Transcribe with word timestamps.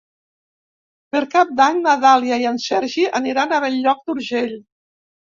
Per 1.15 1.19
Cap 1.33 1.49
d'Any 1.59 1.81
na 1.83 1.91
Dàlia 2.05 2.39
i 2.43 2.47
en 2.51 2.57
Sergi 2.63 3.03
aniran 3.19 3.53
a 3.53 3.59
Bell-lloc 3.65 4.01
d'Urgell. 4.09 4.57